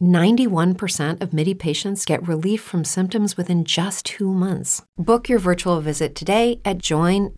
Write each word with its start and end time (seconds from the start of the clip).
91% 0.00 1.20
of 1.20 1.32
MIDI 1.32 1.54
patients 1.54 2.04
get 2.04 2.26
relief 2.26 2.60
from 2.60 2.84
symptoms 2.84 3.36
within 3.36 3.64
just 3.64 4.06
two 4.06 4.32
months. 4.32 4.82
Book 4.96 5.28
your 5.28 5.38
virtual 5.38 5.80
visit 5.80 6.14
today 6.14 6.60
at 6.64 6.78
joinmidi.com. 6.78 7.34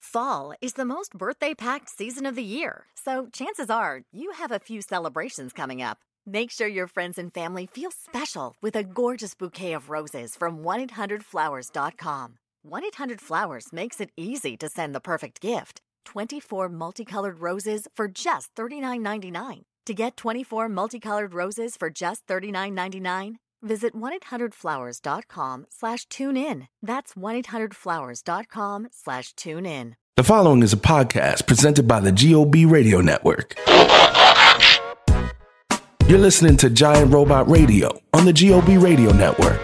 Fall 0.00 0.54
is 0.62 0.72
the 0.72 0.84
most 0.84 1.12
birthday 1.12 1.54
packed 1.54 1.90
season 1.90 2.24
of 2.24 2.34
the 2.34 2.42
year, 2.42 2.84
so 2.94 3.26
chances 3.30 3.68
are 3.68 4.00
you 4.12 4.32
have 4.32 4.50
a 4.50 4.58
few 4.58 4.80
celebrations 4.80 5.52
coming 5.52 5.82
up. 5.82 5.98
Make 6.26 6.50
sure 6.50 6.66
your 6.66 6.86
friends 6.86 7.18
and 7.18 7.32
family 7.32 7.66
feel 7.66 7.90
special 7.90 8.54
with 8.62 8.74
a 8.76 8.84
gorgeous 8.84 9.34
bouquet 9.34 9.72
of 9.74 9.88
roses 9.90 10.34
from 10.34 10.58
1-800-Flowers.com. 10.64 12.34
1-800-Flowers 12.66 13.66
makes 13.72 14.00
it 14.00 14.10
easy 14.16 14.56
to 14.56 14.68
send 14.68 14.94
the 14.94 15.00
perfect 15.00 15.40
gift. 15.40 15.80
24 16.04 16.68
multicolored 16.68 17.40
roses 17.40 17.86
for 17.94 18.08
just 18.08 18.54
$39.99. 18.54 19.62
To 19.88 19.94
get 19.94 20.18
24 20.18 20.68
multicolored 20.68 21.32
roses 21.32 21.74
for 21.74 21.88
just 21.88 22.26
$39.99, 22.26 23.36
visit 23.62 23.96
1-800-Flowers.com 23.96 25.64
slash 25.70 26.04
tune 26.10 26.36
in. 26.36 26.68
That's 26.82 27.14
1-800-Flowers.com 27.14 28.88
slash 28.92 29.32
tune 29.32 29.64
in. 29.64 29.96
The 30.18 30.24
following 30.24 30.62
is 30.62 30.74
a 30.74 30.76
podcast 30.76 31.46
presented 31.46 31.88
by 31.88 32.00
the 32.00 32.12
GOB 32.12 32.70
Radio 32.70 33.00
Network. 33.00 33.54
You're 36.06 36.18
listening 36.18 36.58
to 36.58 36.68
Giant 36.68 37.10
Robot 37.10 37.48
Radio 37.48 37.98
on 38.12 38.26
the 38.26 38.34
GOB 38.34 38.82
Radio 38.82 39.10
Network. 39.14 39.58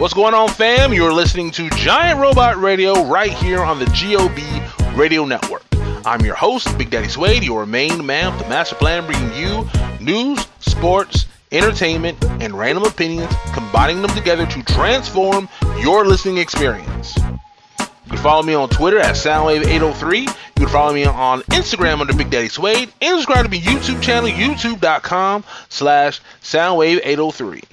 What's 0.00 0.14
going 0.14 0.34
on, 0.34 0.48
fam? 0.48 0.92
You're 0.92 1.12
listening 1.12 1.52
to 1.52 1.70
Giant 1.76 2.18
Robot 2.18 2.56
Radio 2.56 3.04
right 3.04 3.32
here 3.32 3.62
on 3.62 3.78
the 3.78 3.86
GOB 3.86 4.98
Radio 4.98 5.24
Network. 5.24 5.59
I'm 6.04 6.24
your 6.24 6.34
host, 6.34 6.76
Big 6.78 6.90
Daddy 6.90 7.08
Suede, 7.08 7.42
your 7.42 7.66
main 7.66 8.04
man 8.04 8.32
with 8.32 8.42
the 8.42 8.48
master 8.48 8.74
plan, 8.74 9.04
bringing 9.06 9.32
you 9.34 9.68
news, 10.00 10.46
sports, 10.60 11.26
entertainment, 11.52 12.22
and 12.24 12.58
random 12.58 12.84
opinions, 12.84 13.32
combining 13.52 14.00
them 14.00 14.10
together 14.16 14.46
to 14.46 14.62
transform 14.62 15.48
your 15.78 16.06
listening 16.06 16.38
experience. 16.38 17.16
You 17.16 18.16
can 18.16 18.18
follow 18.18 18.42
me 18.42 18.54
on 18.54 18.68
Twitter 18.70 18.98
at 18.98 19.14
Soundwave803. 19.14 20.20
You 20.22 20.66
can 20.66 20.68
follow 20.68 20.92
me 20.92 21.04
on 21.04 21.42
Instagram 21.42 22.00
under 22.00 22.14
Big 22.14 22.30
Daddy 22.30 22.48
Suede. 22.48 22.92
And 23.00 23.18
subscribe 23.18 23.44
to 23.44 23.50
my 23.50 23.58
YouTube 23.58 24.02
channel, 24.02 24.30
youtube.com 24.30 25.44
slash 25.68 26.20
Soundwave803. 26.42 27.64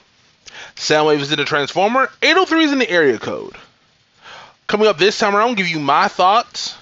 Soundwave 0.76 1.20
is 1.22 1.32
in 1.32 1.40
the 1.40 1.46
Transformer. 1.46 2.10
803 2.22 2.64
is 2.66 2.72
in 2.72 2.80
the 2.80 2.90
area 2.90 3.18
code. 3.18 3.56
Coming 4.68 4.88
up 4.88 4.98
this 4.98 5.18
time 5.18 5.36
around, 5.36 5.50
I'll 5.50 5.56
give 5.56 5.70
you 5.70 5.80
my 5.80 6.08
thoughts 6.08 6.76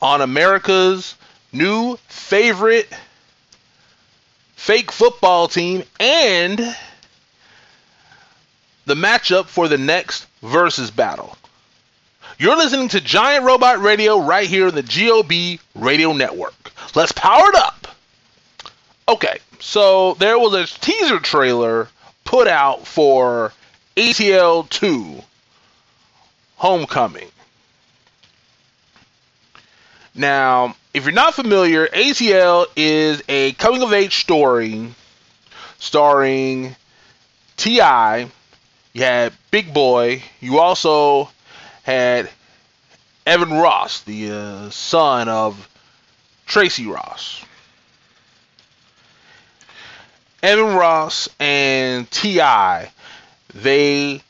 on 0.00 0.20
America's 0.20 1.14
new 1.52 1.96
favorite 2.08 2.88
fake 4.56 4.92
football 4.92 5.48
team 5.48 5.82
and 5.98 6.58
the 8.86 8.94
matchup 8.94 9.46
for 9.46 9.68
the 9.68 9.78
next 9.78 10.26
versus 10.42 10.90
battle. 10.90 11.36
You're 12.38 12.56
listening 12.56 12.88
to 12.88 13.00
Giant 13.00 13.44
Robot 13.44 13.80
Radio 13.80 14.20
right 14.20 14.48
here 14.48 14.68
in 14.68 14.74
the 14.74 14.82
GOB 14.82 15.60
Radio 15.74 16.12
Network. 16.12 16.72
Let's 16.94 17.12
power 17.12 17.48
it 17.48 17.56
up. 17.56 17.88
Okay, 19.08 19.38
so 19.58 20.14
there 20.14 20.38
was 20.38 20.54
a 20.54 20.66
teaser 20.80 21.18
trailer 21.18 21.88
put 22.24 22.46
out 22.46 22.86
for 22.86 23.52
ATL 23.96 24.68
2 24.68 25.22
Homecoming. 26.56 27.30
Now, 30.18 30.74
if 30.92 31.04
you're 31.04 31.12
not 31.12 31.34
familiar, 31.34 31.86
ATL 31.86 32.66
is 32.74 33.22
a 33.28 33.52
coming 33.52 33.84
of 33.84 33.92
age 33.92 34.16
story 34.16 34.92
starring 35.78 36.74
T.I. 37.56 38.28
You 38.94 39.02
had 39.02 39.32
Big 39.52 39.72
Boi. 39.72 40.24
You 40.40 40.58
also 40.58 41.30
had 41.84 42.28
Evan 43.24 43.52
Ross, 43.52 44.00
the 44.00 44.32
uh, 44.32 44.70
son 44.70 45.28
of 45.28 45.68
Tracy 46.46 46.86
Ross. 46.88 47.44
Evan 50.42 50.74
Ross 50.74 51.28
and 51.38 52.10
T.I., 52.10 52.90
they 53.54 54.22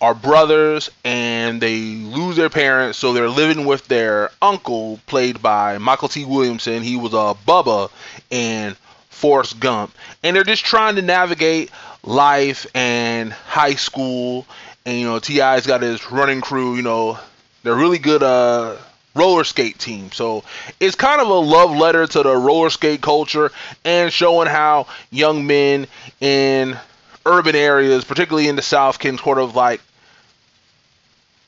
are 0.00 0.14
brothers 0.14 0.90
and 1.04 1.60
they 1.60 1.78
lose 1.78 2.36
their 2.36 2.48
parents, 2.48 2.98
so 2.98 3.12
they're 3.12 3.28
living 3.28 3.66
with 3.66 3.86
their 3.88 4.30
uncle, 4.40 4.98
played 5.06 5.42
by 5.42 5.78
Mykelti 5.78 6.26
Williamson. 6.26 6.82
He 6.82 6.96
was 6.96 7.12
a 7.12 7.36
Bubba 7.46 7.90
in 8.30 8.76
Forrest 9.10 9.60
Gump, 9.60 9.94
and 10.22 10.34
they're 10.34 10.44
just 10.44 10.64
trying 10.64 10.96
to 10.96 11.02
navigate 11.02 11.70
life 12.02 12.66
and 12.74 13.32
high 13.32 13.74
school. 13.74 14.46
And 14.86 14.98
you 14.98 15.06
know, 15.06 15.18
T.I.'s 15.18 15.66
got 15.66 15.82
his 15.82 16.10
running 16.10 16.40
crew. 16.40 16.76
You 16.76 16.82
know, 16.82 17.18
they're 17.62 17.74
really 17.74 17.98
good 17.98 18.22
uh, 18.22 18.76
roller 19.14 19.44
skate 19.44 19.78
team. 19.78 20.10
So 20.12 20.44
it's 20.78 20.94
kind 20.94 21.20
of 21.20 21.28
a 21.28 21.34
love 21.34 21.72
letter 21.72 22.06
to 22.06 22.22
the 22.22 22.34
roller 22.34 22.70
skate 22.70 23.02
culture 23.02 23.52
and 23.84 24.10
showing 24.12 24.48
how 24.48 24.86
young 25.10 25.46
men 25.46 25.86
in 26.20 26.78
urban 27.26 27.54
areas, 27.54 28.04
particularly 28.04 28.48
in 28.48 28.56
the 28.56 28.62
South, 28.62 28.98
can 28.98 29.18
sort 29.18 29.38
of 29.38 29.54
like 29.54 29.82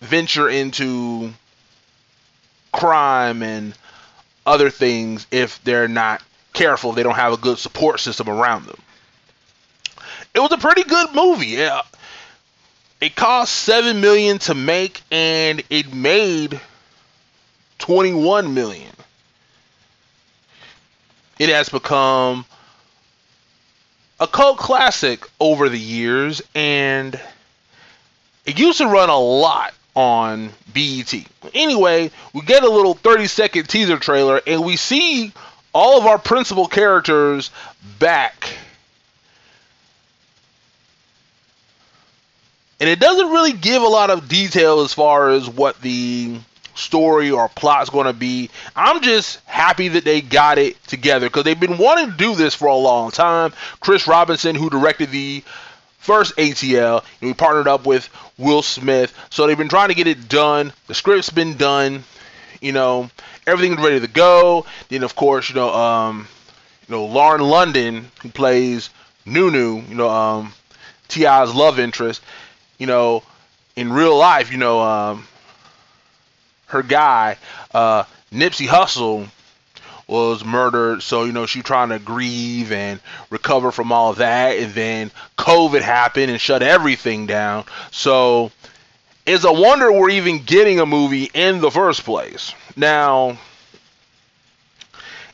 venture 0.03 0.49
into 0.49 1.33
crime 2.73 3.43
and 3.43 3.73
other 4.45 4.69
things 4.69 5.27
if 5.31 5.63
they're 5.63 5.89
not 5.89 6.23
careful, 6.53 6.93
they 6.93 7.03
don't 7.03 7.15
have 7.15 7.33
a 7.33 7.37
good 7.37 7.59
support 7.59 8.01
system 8.01 8.29
around 8.29 8.67
them. 8.67 8.81
It 10.35 10.41
was 10.41 10.51
a 10.51 10.59
pretty 10.59 10.83
good 10.83 11.15
movie. 11.15 11.49
Yeah. 11.49 11.83
It 13.01 13.15
cost 13.15 13.53
7 13.53 14.01
million 14.01 14.39
to 14.41 14.55
make 14.55 15.01
and 15.11 15.63
it 15.71 15.95
made 15.95 16.61
21 17.79 18.55
million. 18.55 18.93
It 21.39 21.49
has 21.49 21.69
become 21.69 22.45
a 24.19 24.27
cult 24.27 24.59
classic 24.59 25.29
over 25.39 25.69
the 25.69 25.79
years 25.79 26.43
and 26.55 27.21
it 28.45 28.59
used 28.59 28.79
to 28.79 28.87
run 28.87 29.09
a 29.09 29.19
lot 29.19 29.75
on 29.95 30.51
BET. 30.73 31.15
Anyway, 31.55 32.11
we 32.33 32.41
get 32.43 32.63
a 32.63 32.69
little 32.69 32.95
30 32.95 33.27
second 33.27 33.69
teaser 33.69 33.99
trailer 33.99 34.41
and 34.47 34.65
we 34.65 34.77
see 34.77 35.33
all 35.75 35.99
of 35.99 36.07
our 36.07 36.19
principal 36.19 36.67
characters 36.67 37.51
back. 37.99 38.57
And 42.81 42.89
it 42.89 42.99
doesn't 42.99 43.31
really 43.31 43.53
give 43.53 43.83
a 43.83 43.87
lot 43.87 44.11
of 44.11 44.29
detail 44.29 44.81
as 44.81 44.93
far 44.93 45.31
as 45.31 45.49
what 45.49 45.81
the 45.83 46.39
story 46.75 47.31
or 47.31 47.49
plot 47.49 47.85
is 47.85 47.91
going 47.91 48.07
to 48.07 48.13
be. 48.13 48.51
I'm 48.75 49.03
just 49.03 49.41
happy 49.47 49.89
that 49.89 50.05
they 50.05 50.21
got 50.21 50.59
it 50.59 50.83
together 50.87 51.29
because 51.29 51.45
they've 51.45 51.59
been 51.59 51.79
wanting 51.79 52.11
to 52.11 52.17
do 52.17 52.35
this 52.35 52.55
for 52.55 52.67
a 52.67 52.75
long 52.75 53.11
time. 53.11 53.53
Chris 53.81 54.07
Robinson, 54.07 54.57
who 54.57 54.71
directed 54.71 55.11
the 55.11 55.45
first 56.03 56.37
ATL. 56.37 57.05
And 57.21 57.31
we 57.31 57.35
partnered 57.35 57.69
up 57.69 57.87
with 57.87 58.09
Will 58.37 58.63
Smith. 58.63 59.17
So 59.31 59.47
they've 59.47 59.57
been 59.57 59.69
trying 59.69 59.89
to 59.89 59.95
get 59.95 60.07
it 60.07 60.29
done. 60.29 60.73
The 60.89 60.95
script's 60.95 61.31
been 61.31 61.57
done. 61.57 62.05
You 62.61 62.73
know, 62.73 63.11
everything's 63.47 63.81
ready 63.81 64.01
to 64.01 64.07
go. 64.07 64.67
Then 64.89 65.03
of 65.03 65.17
course, 65.17 65.49
you 65.49 65.55
know, 65.55 65.73
um, 65.75 66.29
you 66.89 66.95
know, 66.95 67.07
Lauren 67.07 67.41
London, 67.41 68.11
who 68.21 68.29
plays 68.29 68.91
New-New, 69.25 69.83
you 69.89 69.95
know, 69.95 70.11
um, 70.11 70.53
T.I.'s 71.09 71.55
love 71.55 71.79
interest, 71.79 72.23
you 72.79 72.87
know, 72.87 73.23
in 73.77 73.93
real 73.93 74.17
life, 74.17 74.51
you 74.51 74.59
know, 74.59 74.81
um, 74.81 75.27
her 76.67 76.83
guy, 76.83 77.37
uh, 77.73 78.05
Nipsey 78.33 78.67
Hussle, 78.67 79.29
was 80.13 80.45
murdered. 80.45 81.03
So, 81.03 81.25
you 81.25 81.33
know, 81.33 81.47
she 81.47 81.63
trying 81.63 81.89
to 81.89 81.99
grieve 81.99 82.71
and 82.71 83.01
recover 83.31 83.73
from 83.73 83.91
all 83.91 84.13
that. 84.15 84.59
And 84.59 84.73
then 84.73 85.11
COVID 85.39 85.81
happened 85.81 86.31
and 86.31 86.41
shut 86.41 86.63
everything 86.63 87.27
down. 87.27 87.65
So, 87.91 88.53
it's 89.25 89.45
a 89.45 89.53
wonder 89.53 89.91
we're 89.91 90.11
even 90.11 90.43
getting 90.43 90.81
a 90.81 90.87
movie 90.87 91.31
in 91.33 91.61
the 91.61 91.71
first 91.71 92.05
place. 92.05 92.53
Now, 92.77 93.39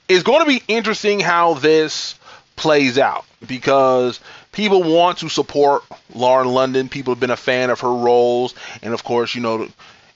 it's 0.08 0.22
going 0.22 0.40
to 0.40 0.46
be 0.46 0.62
interesting 0.68 1.20
how 1.20 1.54
this 1.54 2.14
plays 2.56 2.98
out 2.98 3.24
because 3.46 4.20
people 4.52 4.82
want 4.82 5.18
to 5.18 5.28
support 5.28 5.84
Lauren 6.14 6.48
London. 6.48 6.88
People 6.88 7.14
have 7.14 7.20
been 7.20 7.30
a 7.30 7.36
fan 7.36 7.70
of 7.70 7.80
her 7.80 7.92
roles, 7.92 8.54
and 8.82 8.94
of 8.94 9.04
course, 9.04 9.34
you 9.34 9.40
know, 9.40 9.68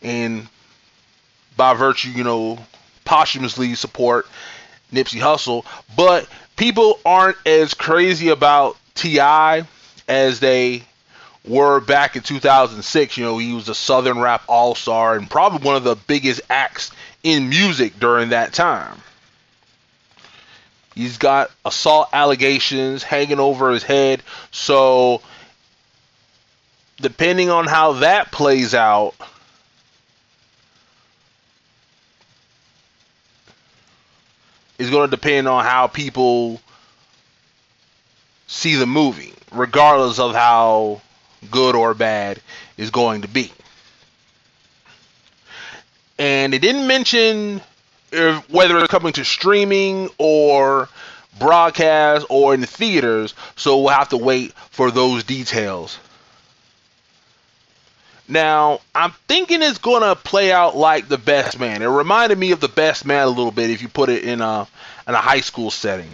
and 0.02 0.48
by 1.56 1.74
virtue, 1.74 2.10
you 2.10 2.24
know, 2.24 2.58
posthumously 3.04 3.74
support 3.74 4.26
Nipsey 4.92 5.20
Hussle. 5.20 5.64
But 5.96 6.28
people 6.56 7.00
aren't 7.04 7.38
as 7.46 7.74
crazy 7.74 8.28
about 8.28 8.76
T.I. 8.94 9.64
as 10.08 10.40
they 10.40 10.82
were 11.46 11.80
back 11.80 12.16
in 12.16 12.22
2006. 12.22 13.16
You 13.16 13.24
know, 13.24 13.38
he 13.38 13.52
was 13.52 13.68
a 13.68 13.74
Southern 13.74 14.18
rap 14.18 14.42
all 14.48 14.74
star 14.74 15.16
and 15.16 15.28
probably 15.28 15.66
one 15.66 15.76
of 15.76 15.84
the 15.84 15.96
biggest 15.96 16.40
acts 16.48 16.90
in 17.22 17.48
music 17.48 17.98
during 17.98 18.30
that 18.30 18.52
time. 18.52 18.98
He's 20.94 21.16
got 21.16 21.50
assault 21.64 22.10
allegations 22.12 23.02
hanging 23.02 23.40
over 23.40 23.70
his 23.70 23.82
head. 23.82 24.22
So, 24.50 25.22
depending 27.00 27.48
on 27.48 27.66
how 27.66 27.92
that 27.94 28.30
plays 28.30 28.74
out, 28.74 29.14
is 34.82 34.90
going 34.90 35.08
to 35.08 35.16
depend 35.16 35.48
on 35.48 35.64
how 35.64 35.86
people 35.86 36.60
see 38.46 38.74
the 38.74 38.86
movie, 38.86 39.32
regardless 39.52 40.18
of 40.18 40.34
how 40.34 41.00
good 41.50 41.74
or 41.74 41.94
bad 41.94 42.40
is 42.76 42.90
going 42.90 43.22
to 43.22 43.28
be. 43.28 43.50
And 46.18 46.52
it 46.52 46.60
didn't 46.60 46.86
mention 46.86 47.60
if, 48.10 48.50
whether 48.50 48.78
it's 48.78 48.88
coming 48.88 49.12
to 49.14 49.24
streaming 49.24 50.10
or 50.18 50.88
broadcast 51.38 52.26
or 52.28 52.54
in 52.54 52.60
the 52.60 52.66
theaters, 52.66 53.34
so 53.56 53.78
we'll 53.78 53.88
have 53.88 54.10
to 54.10 54.18
wait 54.18 54.52
for 54.70 54.90
those 54.90 55.24
details. 55.24 55.98
Now, 58.32 58.80
I'm 58.94 59.12
thinking 59.28 59.60
it's 59.60 59.76
going 59.76 60.00
to 60.00 60.16
play 60.16 60.50
out 60.52 60.74
like 60.74 61.06
The 61.06 61.18
Best 61.18 61.60
Man. 61.60 61.82
It 61.82 61.86
reminded 61.86 62.38
me 62.38 62.52
of 62.52 62.60
The 62.60 62.68
Best 62.68 63.04
Man 63.04 63.26
a 63.26 63.28
little 63.28 63.50
bit 63.50 63.68
if 63.68 63.82
you 63.82 63.88
put 63.88 64.08
it 64.08 64.24
in 64.24 64.40
a 64.40 64.66
in 65.06 65.12
a 65.12 65.18
high 65.18 65.42
school 65.42 65.70
setting. 65.70 66.08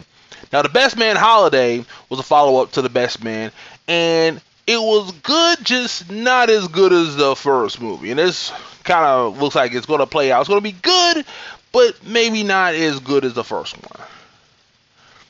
Now, 0.53 0.63
The 0.63 0.69
Best 0.69 0.97
Man 0.97 1.15
Holiday 1.15 1.85
was 2.09 2.19
a 2.19 2.25
follow-up 2.25 2.73
to 2.73 2.83
The 2.83 2.89
Best 2.89 3.23
Man, 3.23 3.53
and 3.87 4.41
it 4.67 4.81
was 4.81 5.13
good, 5.13 5.65
just 5.65 6.11
not 6.11 6.51
as 6.51 6.67
good 6.67 6.93
as 6.93 7.15
the 7.15 7.37
first 7.37 7.81
movie. 7.81 8.11
And 8.11 8.19
this 8.19 8.51
kind 8.83 9.05
of 9.05 9.41
looks 9.41 9.55
like 9.55 9.73
it's 9.73 9.87
going 9.87 10.01
to 10.01 10.07
play 10.07 10.33
out. 10.33 10.41
It's 10.41 10.49
going 10.49 10.61
to 10.61 10.73
be 10.73 10.73
good, 10.73 11.25
but 11.71 12.05
maybe 12.05 12.43
not 12.43 12.75
as 12.75 12.99
good 12.99 13.25
as 13.25 13.35
the 13.35 13.45
first 13.45 13.77
one. 13.77 14.07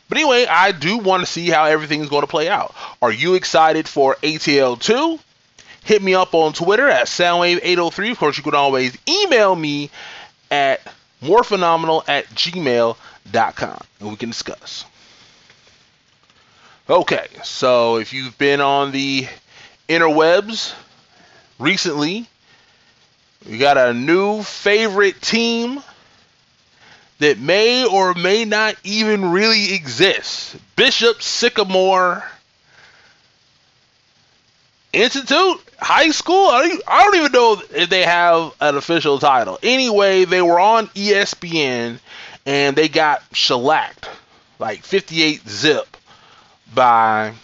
But 0.09 0.17
anyway, 0.17 0.47
I 0.47 0.73
do 0.73 0.97
want 0.97 1.23
to 1.23 1.31
see 1.31 1.51
how 1.51 1.67
everything's 1.67 2.09
going 2.09 2.23
to 2.23 2.29
play 2.29 2.49
out. 2.49 2.75
Are 3.03 3.13
you 3.13 3.35
excited 3.35 3.87
for 3.87 4.15
ATL 4.23 4.81
2? 4.81 5.21
Hit 5.89 6.03
me 6.03 6.15
up 6.15 6.35
on 6.35 6.53
Twitter 6.53 6.87
at 6.87 7.07
Soundwave803. 7.07 8.11
Of 8.11 8.19
course, 8.19 8.37
you 8.37 8.43
can 8.43 8.55
always 8.55 8.95
email 9.09 9.57
me 9.57 9.89
at 10.51 10.83
morephenomenal 11.23 12.07
at 12.07 12.27
gmail.com 12.27 13.81
and 13.99 14.11
we 14.11 14.17
can 14.17 14.29
discuss. 14.29 14.85
Okay, 16.91 17.27
so 17.43 17.97
if 17.97 18.13
you've 18.13 18.37
been 18.37 18.61
on 18.61 18.93
the 18.93 19.29
interwebs 19.89 20.75
recently, 21.59 22.27
we 23.49 23.57
got 23.57 23.79
a 23.79 23.95
new 23.95 24.43
favorite 24.43 25.23
team 25.23 25.83
that 27.19 27.39
may 27.39 27.87
or 27.87 28.13
may 28.13 28.45
not 28.45 28.75
even 28.85 29.31
really 29.31 29.73
exist. 29.73 30.55
Bishop 30.77 31.23
Sycamore 31.23 32.25
Institute 34.93 35.61
High 35.79 36.11
School. 36.11 36.49
I 36.49 36.69
don't, 36.69 36.83
I 36.87 37.05
don't 37.05 37.17
even 37.17 37.33
know 37.33 37.63
if 37.75 37.91
they 37.91 38.05
have 38.05 38.55
an 38.61 38.77
official 38.77 39.19
title. 39.19 39.59
Anyway, 39.63 40.25
they 40.25 40.43
were 40.43 40.59
on 40.59 40.87
ESPN 40.89 41.99
and 42.47 42.77
they 42.77 42.89
got 42.89 43.23
shellacked, 43.33 44.09
like 44.59 44.83
58 44.83 45.47
zip, 45.49 45.97
by 46.75 47.35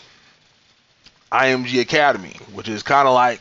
IMG 1.31 1.81
Academy, 1.81 2.37
which 2.53 2.69
is 2.69 2.83
kind 2.83 3.09
of 3.09 3.15
like, 3.15 3.41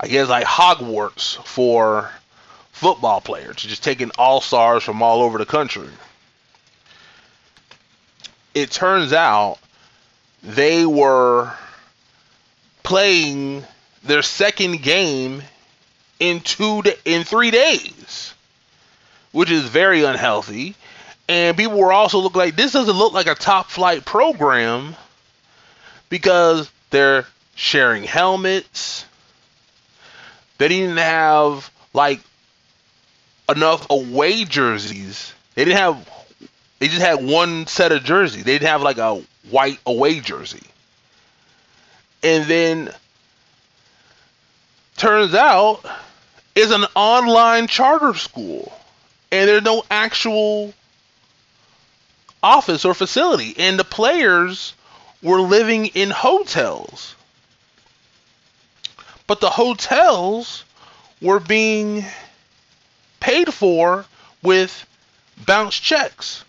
I 0.00 0.08
guess, 0.08 0.28
like 0.28 0.46
Hogwarts 0.46 1.42
for 1.44 2.10
football 2.72 3.20
players, 3.20 3.56
just 3.56 3.82
taking 3.82 4.10
all 4.18 4.40
stars 4.40 4.82
from 4.84 5.02
all 5.02 5.22
over 5.22 5.38
the 5.38 5.46
country. 5.46 5.88
It 8.54 8.70
turns 8.70 9.12
out 9.12 9.58
they 10.42 10.86
were 10.86 11.52
playing 12.88 13.62
their 14.02 14.22
second 14.22 14.80
game 14.80 15.42
in 16.18 16.40
two 16.40 16.82
in 17.04 17.22
three 17.22 17.50
days, 17.50 18.32
which 19.30 19.50
is 19.50 19.64
very 19.64 20.04
unhealthy. 20.04 20.74
And 21.28 21.54
people 21.54 21.78
were 21.78 21.92
also 21.92 22.18
looking 22.18 22.38
like 22.38 22.56
this 22.56 22.72
doesn't 22.72 22.96
look 22.96 23.12
like 23.12 23.26
a 23.26 23.34
top 23.34 23.68
flight 23.68 24.06
program 24.06 24.96
because 26.08 26.70
they're 26.88 27.26
sharing 27.54 28.04
helmets. 28.04 29.04
They 30.56 30.68
didn't 30.68 30.96
have 30.96 31.70
like 31.92 32.22
enough 33.50 33.86
away 33.90 34.44
jerseys. 34.44 35.34
They 35.56 35.66
didn't 35.66 35.76
have. 35.76 36.10
They 36.78 36.88
just 36.88 37.02
had 37.02 37.22
one 37.22 37.66
set 37.66 37.92
of 37.92 38.02
jerseys. 38.02 38.44
They 38.44 38.52
didn't 38.52 38.68
have 38.68 38.80
like 38.80 38.96
a 38.96 39.22
white 39.50 39.78
away 39.84 40.20
jersey. 40.20 40.62
And 42.22 42.44
then 42.44 42.92
turns 44.96 45.34
out 45.34 45.84
is 46.54 46.72
an 46.72 46.84
online 46.96 47.68
charter 47.68 48.14
school, 48.14 48.72
and 49.30 49.48
there's 49.48 49.62
no 49.62 49.84
actual 49.90 50.74
office 52.42 52.84
or 52.84 52.94
facility, 52.94 53.54
and 53.58 53.78
the 53.78 53.84
players 53.84 54.74
were 55.22 55.40
living 55.40 55.86
in 55.86 56.10
hotels. 56.10 57.14
But 59.26 59.40
the 59.40 59.50
hotels 59.50 60.64
were 61.20 61.40
being 61.40 62.04
paid 63.20 63.52
for 63.52 64.04
with 64.42 64.86
bounce 65.44 65.78
checks. 65.78 66.44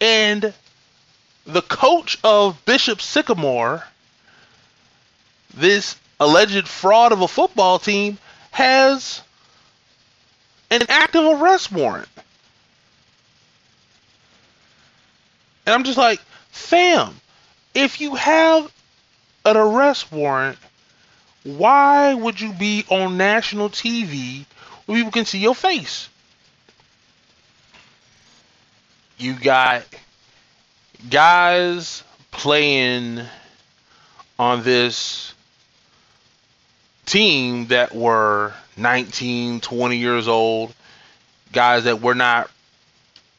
And 0.00 0.52
the 1.46 1.62
coach 1.62 2.18
of 2.22 2.64
Bishop 2.64 3.00
Sycamore, 3.00 3.84
this 5.54 5.96
alleged 6.20 6.68
fraud 6.68 7.12
of 7.12 7.20
a 7.20 7.28
football 7.28 7.78
team, 7.78 8.18
has 8.50 9.22
an 10.70 10.82
active 10.88 11.24
arrest 11.24 11.72
warrant. 11.72 12.08
And 15.66 15.74
I'm 15.74 15.84
just 15.84 15.98
like, 15.98 16.20
fam, 16.50 17.14
if 17.74 18.00
you 18.00 18.14
have 18.14 18.72
an 19.44 19.56
arrest 19.56 20.10
warrant, 20.12 20.58
why 21.44 22.14
would 22.14 22.40
you 22.40 22.52
be 22.52 22.84
on 22.88 23.16
national 23.16 23.68
TV 23.70 24.44
where 24.86 24.98
people 24.98 25.12
can 25.12 25.24
see 25.24 25.38
your 25.38 25.54
face? 25.54 26.08
You 29.18 29.34
got 29.34 29.84
guys 31.08 32.04
playing 32.30 33.20
on 34.38 34.62
this 34.62 35.34
team 37.06 37.66
that 37.68 37.94
were 37.94 38.52
19, 38.76 39.60
20 39.60 39.96
years 39.96 40.28
old, 40.28 40.74
guys 41.52 41.84
that 41.84 42.00
were 42.00 42.14
not 42.14 42.50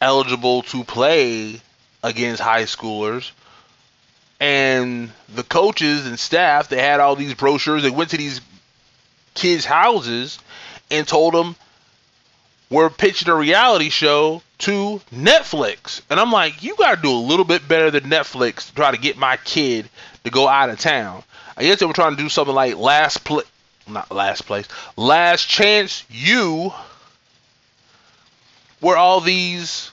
eligible 0.01 0.63
to 0.63 0.83
play 0.83 1.61
against 2.03 2.41
high 2.41 2.63
schoolers 2.63 3.31
and 4.39 5.09
the 5.33 5.43
coaches 5.43 6.05
and 6.05 6.19
staff 6.19 6.67
they 6.67 6.81
had 6.81 6.99
all 6.99 7.15
these 7.15 7.33
brochures 7.33 7.81
they 7.81 7.89
went 7.89 8.09
to 8.09 8.17
these 8.17 8.41
kids 9.33 9.63
houses 9.63 10.37
and 10.91 11.07
told 11.07 11.33
them 11.33 11.55
we're 12.69 12.89
pitching 12.89 13.29
a 13.29 13.35
reality 13.35 13.89
show 13.89 14.41
to 14.63 15.01
Netflix. 15.13 16.01
And 16.09 16.19
I'm 16.19 16.31
like, 16.31 16.63
you 16.63 16.75
got 16.77 16.95
to 16.95 17.01
do 17.01 17.11
a 17.11 17.17
little 17.17 17.45
bit 17.45 17.67
better 17.67 17.91
than 17.91 18.05
Netflix 18.05 18.67
to 18.67 18.75
try 18.75 18.91
to 18.91 18.97
get 18.97 19.17
my 19.17 19.37
kid 19.37 19.89
to 20.23 20.29
go 20.29 20.47
out 20.47 20.69
of 20.69 20.79
town. 20.79 21.23
I 21.57 21.63
guess 21.63 21.79
they 21.79 21.85
were 21.85 21.93
trying 21.93 22.15
to 22.15 22.21
do 22.21 22.29
something 22.29 22.55
like 22.55 22.77
last 22.77 23.23
pl- 23.25 23.43
not 23.87 24.09
last 24.11 24.45
place, 24.45 24.67
Last 24.95 25.47
Chance 25.47 26.05
U, 26.09 26.71
where 28.79 28.97
all 28.97 29.19
these 29.19 29.91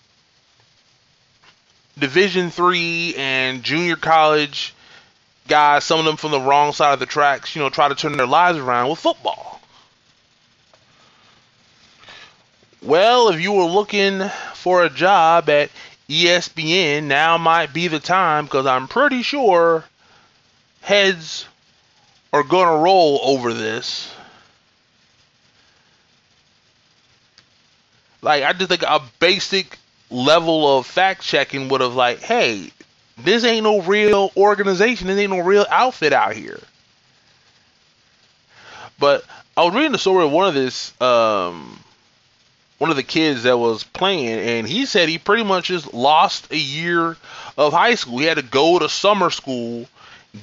Division 1.99 2.51
three 2.51 3.15
and 3.17 3.63
junior 3.63 3.97
college 3.97 4.75
guys, 5.49 5.85
some 5.85 5.99
of 5.99 6.05
them 6.05 6.17
from 6.17 6.31
the 6.31 6.41
wrong 6.41 6.73
side 6.73 6.95
of 6.95 7.01
the 7.01 7.07
tracks, 7.07 7.57
you 7.57 7.61
know, 7.61 7.69
try 7.69 7.89
to 7.89 7.95
turn 7.97 8.13
their 8.13 8.27
lives 8.27 8.57
around 8.57 8.89
with 8.89 9.01
football. 9.01 9.60
Well, 12.83 13.29
if 13.29 13.41
you 13.41 13.53
were 13.53 13.65
looking 13.65 14.27
for 14.55 14.85
a 14.85 14.89
job 14.91 15.51
at 15.51 15.71
ESPN, 16.09 17.05
now 17.05 17.37
might 17.37 17.73
be 17.75 17.89
the 17.89 18.01
time 18.01 18.47
because 18.47 18.65
I'm 18.67 18.89
pretty 18.89 19.23
sure 19.23 19.85
heads 20.81 21.47
are 22.33 22.43
going 22.43 22.67
to 22.69 22.83
roll 22.83 23.21
over 23.23 23.53
this. 23.53 24.13
Like, 28.23 28.45
I 28.45 28.53
just 28.55 28.69
think 28.69 28.83
a 28.83 29.03
basic 29.19 29.79
level 30.11 30.79
of 30.79 30.87
fact 30.87 31.23
checking 31.23 31.69
would 31.69 31.81
have, 31.81 31.95
like, 31.95 32.21
hey, 32.21 32.71
this 33.19 33.45
ain't 33.45 33.65
no 33.65 33.83
real 33.83 34.33
organization. 34.37 35.07
This 35.07 35.19
ain't 35.19 35.33
no 35.33 35.41
real 35.41 35.67
outfit 35.71 36.13
out 36.13 36.35
here. 36.35 36.61
But 38.99 39.25
I 39.57 39.65
was 39.65 39.75
reading 39.75 39.93
the 39.93 39.99
story 39.99 40.25
of 40.25 40.33
one 40.33 40.49
of 40.49 40.55
this, 40.55 40.99
um, 41.01 41.79
one 42.81 42.89
of 42.89 42.97
the 42.97 43.03
kids 43.03 43.43
that 43.43 43.59
was 43.59 43.85
playing, 43.85 44.27
and 44.27 44.67
he 44.67 44.87
said 44.87 45.11
he 45.11 45.19
pretty 45.19 45.45
much 45.45 45.67
just 45.67 45.93
lost 45.93 46.51
a 46.51 46.57
year 46.57 47.15
of 47.59 47.75
high 47.75 47.95
school. 47.95 48.19
He 48.19 48.25
had 48.25 48.39
to 48.39 48.43
go 48.43 48.79
to 48.79 48.89
summer 48.89 49.29
school, 49.29 49.87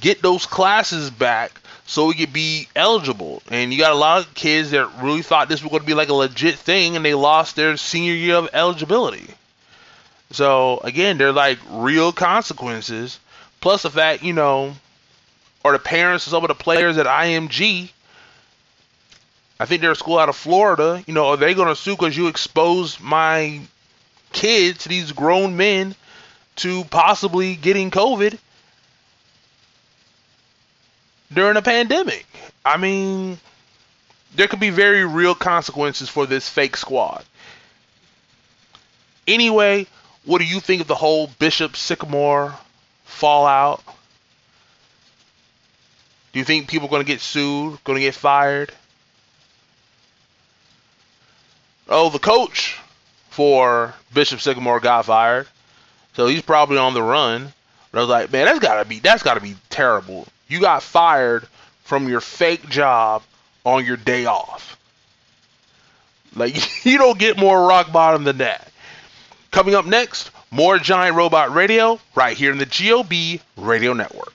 get 0.00 0.22
those 0.22 0.46
classes 0.46 1.10
back, 1.10 1.60
so 1.84 2.08
he 2.08 2.24
could 2.24 2.32
be 2.32 2.68
eligible. 2.76 3.42
And 3.50 3.72
you 3.72 3.78
got 3.80 3.90
a 3.90 3.96
lot 3.96 4.24
of 4.24 4.34
kids 4.34 4.70
that 4.70 4.88
really 5.02 5.22
thought 5.22 5.48
this 5.48 5.64
was 5.64 5.70
going 5.70 5.80
to 5.80 5.86
be 5.86 5.94
like 5.94 6.10
a 6.10 6.14
legit 6.14 6.54
thing, 6.54 6.94
and 6.94 7.04
they 7.04 7.14
lost 7.14 7.56
their 7.56 7.76
senior 7.76 8.12
year 8.12 8.36
of 8.36 8.50
eligibility. 8.52 9.34
So 10.30 10.78
again, 10.84 11.18
they're 11.18 11.32
like 11.32 11.58
real 11.68 12.12
consequences. 12.12 13.18
Plus 13.60 13.82
the 13.82 13.90
fact, 13.90 14.22
you 14.22 14.32
know, 14.32 14.74
or 15.64 15.72
the 15.72 15.80
parents 15.80 16.24
of 16.28 16.30
some 16.30 16.44
of 16.44 16.48
the 16.48 16.54
players 16.54 16.98
at 16.98 17.06
IMG. 17.06 17.90
I 19.60 19.66
think 19.66 19.82
they're 19.82 19.92
a 19.92 19.96
school 19.96 20.18
out 20.18 20.28
of 20.28 20.36
Florida. 20.36 21.02
You 21.06 21.14
know, 21.14 21.28
are 21.28 21.36
they 21.36 21.54
going 21.54 21.68
to 21.68 21.76
sue 21.76 21.96
because 21.96 22.16
you 22.16 22.28
exposed 22.28 23.00
my 23.00 23.60
kids, 24.32 24.84
these 24.84 25.12
grown 25.12 25.56
men, 25.56 25.94
to 26.56 26.84
possibly 26.84 27.56
getting 27.56 27.90
COVID? 27.90 28.38
during 31.32 31.56
a 31.56 31.62
pandemic. 31.62 32.26
I 32.64 32.76
mean, 32.76 33.38
there 34.34 34.48
could 34.48 34.60
be 34.60 34.70
very 34.70 35.04
real 35.04 35.34
consequences 35.34 36.08
for 36.08 36.26
this 36.26 36.48
fake 36.48 36.76
squad. 36.76 37.24
Anyway, 39.26 39.86
what 40.24 40.38
do 40.38 40.44
you 40.44 40.60
think 40.60 40.80
of 40.80 40.88
the 40.88 40.94
whole 40.94 41.28
Bishop 41.38 41.76
Sycamore 41.76 42.54
fallout? 43.04 43.82
Do 46.32 46.38
you 46.38 46.44
think 46.44 46.68
people 46.68 46.88
are 46.88 46.90
going 46.90 47.04
to 47.04 47.06
get 47.06 47.20
sued, 47.20 47.82
going 47.84 47.96
to 47.96 48.04
get 48.04 48.14
fired? 48.14 48.72
Oh, 51.88 52.10
the 52.10 52.18
coach 52.18 52.78
for 53.30 53.94
Bishop 54.12 54.40
Sycamore 54.40 54.80
got 54.80 55.06
fired, 55.06 55.46
so 56.14 56.26
he's 56.26 56.42
probably 56.42 56.78
on 56.78 56.94
the 56.94 57.02
run. 57.02 57.52
But 57.90 57.98
I 57.98 58.00
was 58.02 58.10
like, 58.10 58.32
man, 58.32 58.44
that's 58.44 58.58
gotta 58.58 58.84
be 58.84 58.98
that's 58.98 59.22
gotta 59.22 59.40
be 59.40 59.56
terrible 59.70 60.26
you 60.48 60.60
got 60.60 60.82
fired 60.82 61.46
from 61.84 62.08
your 62.08 62.20
fake 62.20 62.68
job 62.68 63.22
on 63.64 63.84
your 63.84 63.96
day 63.96 64.26
off. 64.26 64.76
Like, 66.34 66.56
you 66.84 66.98
don't 66.98 67.18
get 67.18 67.38
more 67.38 67.66
rock 67.66 67.92
bottom 67.92 68.24
than 68.24 68.38
that. 68.38 68.72
Coming 69.50 69.74
up 69.74 69.86
next, 69.86 70.30
more 70.50 70.78
Giant 70.78 71.16
Robot 71.16 71.54
Radio 71.54 72.00
right 72.14 72.36
here 72.36 72.50
in 72.50 72.58
the 72.58 72.66
GOB 72.66 73.40
Radio 73.56 73.92
Network. 73.92 74.34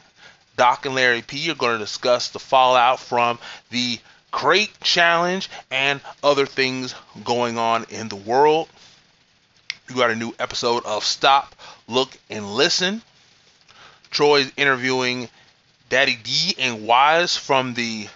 Doc 0.56 0.86
and 0.86 0.94
Larry 0.94 1.24
P 1.24 1.50
are 1.50 1.56
going 1.56 1.74
to 1.74 1.84
discuss 1.84 2.30
the 2.30 2.38
fallout 2.38 3.00
from 3.00 3.40
the 3.72 3.98
Crate 4.30 4.80
Challenge 4.82 5.50
and 5.72 6.00
other 6.24 6.46
things 6.46 6.94
going 7.24 7.58
on 7.58 7.86
in 7.90 8.08
the 8.08 8.16
world. 8.16 8.70
We 9.90 9.96
got 9.96 10.12
a 10.12 10.16
new 10.16 10.32
episode 10.38 10.86
of 10.86 11.04
Stop, 11.04 11.56
Look, 11.88 12.16
and 12.30 12.54
Listen. 12.54 13.02
Troy's 14.12 14.52
interviewing 14.58 15.28
Daddy 15.90 16.20
D 16.22 16.54
and 16.60 16.86
Wise 16.86 17.36
from 17.36 17.74
the 17.74 18.08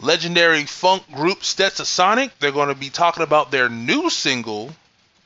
legendary 0.00 0.66
funk 0.66 1.10
group 1.14 1.40
Stetsasonic. 1.40 2.30
They're 2.40 2.52
going 2.52 2.68
to 2.68 2.74
be 2.74 2.90
talking 2.90 3.22
about 3.22 3.50
their 3.50 3.70
new 3.70 4.10
single 4.10 4.70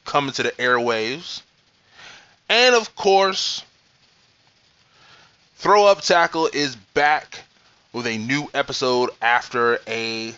coming 0.08 0.32
to 0.32 0.42
the 0.42 0.52
airwaves. 0.52 1.42
And 2.48 2.74
of 2.74 2.96
course, 2.96 3.62
Throw 5.56 5.86
Up 5.86 6.00
Tackle 6.00 6.48
is 6.52 6.76
back 6.76 7.40
with 7.92 8.06
a 8.06 8.16
new 8.16 8.48
episode 8.54 9.10
after 9.20 9.78
a 9.86 10.34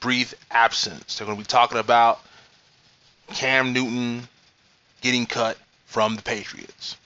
brief 0.00 0.34
absence. 0.50 1.18
They're 1.18 1.26
going 1.26 1.36
to 1.36 1.42
be 1.42 1.46
talking 1.46 1.78
about 1.78 2.20
Cam 3.34 3.74
Newton 3.74 4.26
getting 5.02 5.26
cut 5.26 5.58
from 5.84 6.16
the 6.16 6.22
Patriots. 6.22 6.96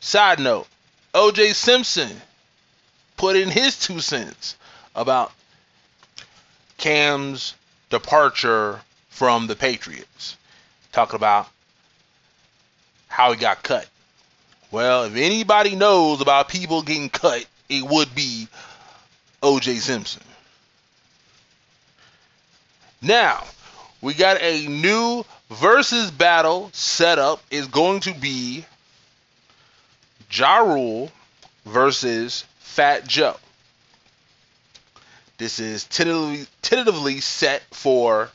Side 0.00 0.40
note 0.40 0.66
OJ 1.14 1.54
Simpson 1.54 2.20
put 3.16 3.36
in 3.36 3.48
his 3.48 3.78
two 3.78 4.00
cents 4.00 4.56
about 4.94 5.32
Cam's 6.76 7.54
departure 7.88 8.80
from 9.08 9.46
the 9.46 9.56
Patriots. 9.56 10.36
Talking 10.92 11.16
about 11.16 11.48
how 13.08 13.32
he 13.32 13.38
got 13.38 13.62
cut. 13.62 13.88
Well, 14.70 15.04
if 15.04 15.16
anybody 15.16 15.74
knows 15.74 16.20
about 16.20 16.48
people 16.48 16.82
getting 16.82 17.10
cut, 17.10 17.44
it 17.68 17.84
would 17.84 18.14
be 18.14 18.48
OJ 19.42 19.78
Simpson. 19.78 20.22
Now, 23.02 23.44
we 24.00 24.14
got 24.14 24.40
a 24.40 24.66
new 24.66 25.24
versus 25.50 26.10
battle 26.10 26.70
set 26.72 27.18
up 27.18 27.42
is 27.50 27.66
going 27.66 28.00
to 28.00 28.14
be 28.14 28.64
Ja 30.30 30.58
Rule 30.58 31.10
versus 31.64 32.44
Fat 32.60 33.06
Joe. 33.06 33.36
This 35.38 35.58
is 35.58 35.84
tentatively, 35.84 36.46
tentatively 36.62 37.20
set 37.20 37.62
for 37.72 38.30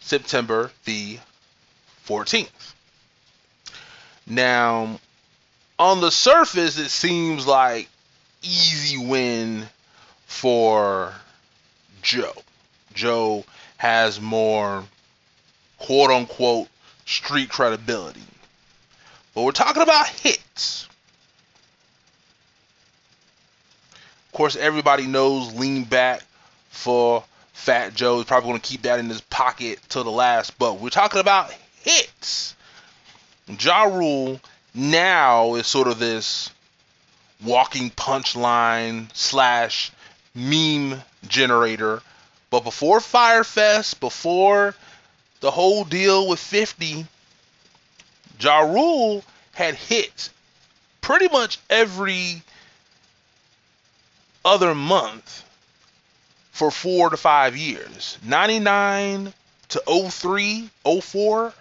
September 0.00 0.70
the 0.84 1.18
14th. 2.06 2.48
Now, 4.26 5.00
on 5.78 6.00
the 6.00 6.10
surface, 6.10 6.78
it 6.78 6.90
seems 6.90 7.46
like 7.46 7.88
easy 8.42 8.96
win 8.96 9.66
for 10.26 11.12
Joe. 12.02 12.34
Joe 12.94 13.44
has 13.76 14.20
more 14.20 14.84
quote 15.78 16.10
unquote 16.10 16.68
street 17.06 17.48
credibility. 17.48 18.22
But 19.34 19.42
we're 19.42 19.52
talking 19.52 19.82
about 19.82 20.08
hits. 20.08 20.88
Of 24.26 24.32
course, 24.32 24.56
everybody 24.56 25.06
knows 25.06 25.52
lean 25.54 25.84
back 25.84 26.22
for 26.70 27.24
Fat 27.52 27.94
Joe. 27.94 28.16
He's 28.16 28.26
probably 28.26 28.50
going 28.50 28.60
to 28.60 28.68
keep 28.68 28.82
that 28.82 28.98
in 28.98 29.08
his 29.08 29.20
pocket 29.22 29.80
till 29.88 30.04
the 30.04 30.10
last. 30.10 30.58
But 30.58 30.80
we're 30.80 30.90
talking 30.90 31.20
about 31.20 31.52
hits. 31.84 32.54
Ja 33.60 33.84
Rule 33.84 34.40
now 34.74 35.54
is 35.54 35.66
sort 35.66 35.86
of 35.86 35.98
this 35.98 36.50
walking 37.44 37.90
punchline 37.90 39.14
slash 39.14 39.92
meme 40.34 41.02
generator. 41.28 42.02
But 42.50 42.64
before 42.64 43.00
Fyre 43.00 43.44
Fest, 43.44 44.00
before 44.00 44.74
the 45.40 45.50
whole 45.50 45.84
deal 45.84 46.26
with 46.28 46.40
50, 46.40 47.06
Ja 48.40 48.60
Rule 48.60 49.22
had 49.52 49.74
hits 49.74 50.30
pretty 51.00 51.28
much 51.28 51.58
every 51.68 52.42
other 54.44 54.74
month 54.74 55.44
for 56.52 56.70
four 56.70 57.10
to 57.10 57.16
five 57.16 57.56
years. 57.56 58.18
99 58.24 59.34
to 59.68 60.10
03, 60.10 60.70
04. 61.02 61.52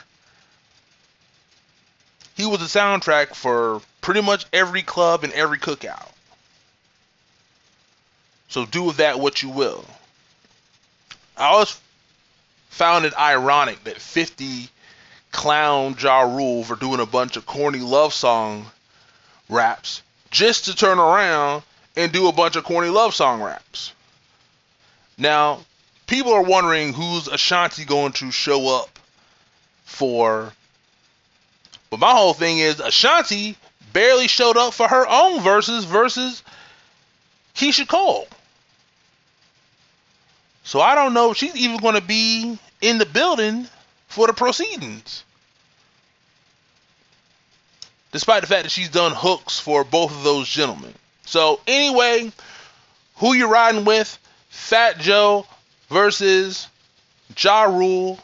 He 2.36 2.46
was 2.46 2.60
the 2.60 2.80
soundtrack 2.80 3.36
for 3.36 3.82
pretty 4.02 4.22
much 4.22 4.46
every 4.52 4.82
club 4.82 5.24
and 5.24 5.34
every 5.34 5.60
cookout. 5.60 6.10
So 8.48 8.66
do 8.66 8.84
with 8.84 8.98
that 8.98 9.20
what 9.20 9.42
you 9.42 9.50
will. 9.50 9.86
I 11.38 11.46
always 11.46 11.80
found 12.70 13.06
it 13.06 13.18
ironic 13.18 13.84
that 13.84 13.98
50 14.00 14.70
clown 15.32 15.96
Ja 16.00 16.22
Rule 16.22 16.64
for 16.64 16.76
doing 16.76 17.00
a 17.00 17.06
bunch 17.06 17.38
of 17.38 17.46
corny 17.46 17.80
love 17.80 18.14
song 18.14 18.68
raps 19.50 20.02
just 20.32 20.66
to 20.66 20.76
turn 20.76 21.00
around 21.00 21.64
and 21.96 22.12
do 22.12 22.28
a 22.28 22.32
bunch 22.32 22.56
of 22.56 22.64
corny 22.64 22.90
love 22.90 23.14
song 23.14 23.42
raps. 23.42 23.94
Now, 25.18 25.60
people 26.08 26.34
are 26.34 26.44
wondering 26.44 26.94
who's 26.94 27.28
Ashanti 27.28 27.86
going 27.86 28.14
to 28.14 28.32
show 28.32 28.80
up 28.80 29.00
for. 29.86 30.54
But 31.94 32.00
my 32.00 32.12
whole 32.12 32.34
thing 32.34 32.58
is 32.58 32.80
Ashanti 32.80 33.56
barely 33.94 34.28
showed 34.28 34.58
up 34.58 34.74
for 34.74 34.88
her 34.88 35.08
own 35.08 35.42
verses 35.42 35.86
versus 35.86 36.42
Keyshia 37.54 37.88
Cole. 37.88 38.28
So 40.64 40.82
I 40.82 40.96
don't 40.96 41.14
know 41.14 41.30
if 41.30 41.38
she's 41.38 41.56
even 41.56 41.78
going 41.78 41.94
to 41.94 42.02
be 42.02 42.58
in 42.82 42.98
the 42.98 43.06
building 43.06 43.68
for 44.08 44.26
the 44.26 44.34
proceedings. 44.34 45.24
Despite 48.12 48.42
the 48.42 48.48
fact 48.48 48.64
that 48.64 48.72
she's 48.72 48.90
done 48.90 49.12
hooks 49.16 49.60
for 49.60 49.84
both 49.84 50.12
of 50.12 50.24
those 50.24 50.50
gentlemen. 50.50 50.96
So 51.28 51.60
anyway, 51.68 52.32
who 53.18 53.36
you 53.36 53.48
riding 53.48 53.86
with? 53.86 54.18
Fat 54.50 54.98
Joe 54.98 55.46
versus 55.90 56.68
Ja 57.38 57.66
Rule. 57.66 58.18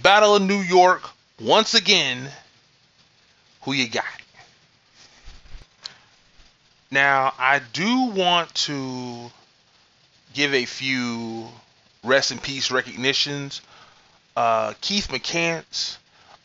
Battle 0.00 0.36
of 0.36 0.42
New 0.42 0.60
York 0.60 1.02
once 1.40 1.74
again. 1.74 2.30
Who 3.64 3.72
you 3.72 3.88
got? 3.88 4.04
Now, 6.90 7.32
I 7.38 7.60
do 7.72 8.04
want 8.04 8.54
to 8.54 9.30
give 10.32 10.54
a 10.54 10.64
few 10.64 11.48
rest 12.02 12.30
in 12.30 12.38
peace 12.38 12.70
recognitions. 12.70 13.62
Uh, 14.36 14.74
Keith 14.80 15.08
McCants, 15.08 15.96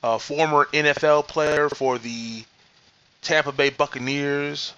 a 0.02 0.18
former 0.18 0.66
NFL 0.74 1.28
player 1.28 1.70
for 1.70 1.98
the 1.98 2.44
Tampa 3.22 3.52
Bay 3.52 3.70
Buccaneers, 3.70 4.74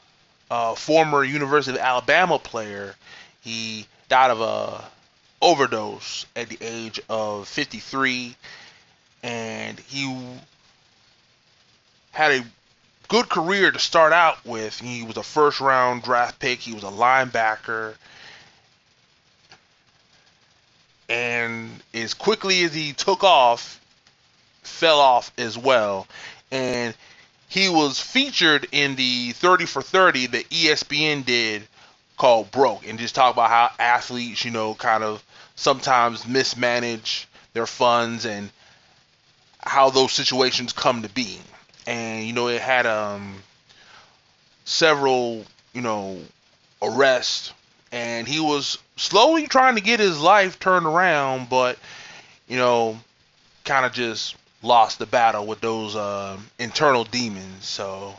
former 0.76 1.24
University 1.24 1.78
of 1.78 1.84
Alabama 1.84 2.40
player. 2.40 2.96
He 3.42 3.86
died 4.10 4.32
of 4.32 4.42
a 4.42 4.84
overdose 5.42 6.26
at 6.36 6.50
the 6.50 6.58
age 6.62 7.00
of 7.10 7.48
53, 7.48 8.36
and 9.24 9.80
he 9.80 10.06
had 12.12 12.32
a 12.32 12.46
good 13.08 13.30
career 13.30 13.72
to 13.72 13.80
start 13.80 14.14
out 14.14 14.46
with. 14.46 14.80
He 14.80 15.04
was 15.04 15.18
a 15.18 15.24
first 15.24 15.60
round 15.60 16.04
draft 16.04 16.40
pick. 16.40 16.60
He 16.60 16.74
was 16.74 16.84
a 16.84 16.88
linebacker 16.88 17.96
and 21.12 21.70
as 21.94 22.14
quickly 22.14 22.64
as 22.64 22.74
he 22.74 22.94
took 22.94 23.24
off, 23.26 23.82
fell 24.64 25.02
off 25.02 25.32
as 25.38 25.58
well. 25.58 26.08
And 26.52 26.96
he 27.50 27.68
was 27.68 28.00
featured 28.00 28.66
in 28.72 28.96
the 28.96 29.34
30 29.34 29.66
for 29.66 29.82
30 29.82 30.28
that 30.28 30.50
ESPN 30.50 31.26
did 31.26 31.68
called 32.18 32.50
Broke 32.52 32.88
and 32.88 32.98
just 32.98 33.14
talk 33.14 33.34
about 33.34 33.50
how 33.50 33.72
athletes, 33.78 34.46
you 34.46 34.52
know, 34.52 34.74
kind 34.74 35.04
of 35.04 35.22
sometimes 35.56 36.26
mismanage 36.26 37.28
their 37.52 37.68
funds 37.68 38.26
and 38.26 38.50
how 39.60 39.90
those 39.90 40.14
situations 40.14 40.72
come 40.72 41.02
to 41.02 41.10
be. 41.10 41.40
And 41.88 42.26
you 42.26 42.34
know, 42.34 42.48
it 42.48 42.62
had 42.62 42.86
um 42.86 43.36
several, 44.66 45.46
you 45.74 45.82
know, 45.82 46.20
arrests 46.82 47.54
and 47.92 48.28
he 48.28 48.40
was 48.40 48.78
slowly 48.96 49.48
trying 49.48 49.76
to 49.76 49.82
get 49.82 50.00
his 50.00 50.20
life 50.20 50.60
turned 50.60 50.86
around, 50.86 51.50
but 51.50 51.78
you 52.48 52.58
know, 52.58 52.98
kind 53.64 53.86
of 53.86 53.94
just 53.94 54.36
lost 54.64 55.00
the 55.00 55.06
battle 55.06 55.46
with 55.46 55.62
those 55.62 55.96
uh, 55.96 56.38
internal 56.60 57.04
demons. 57.04 57.66
So, 57.66 58.16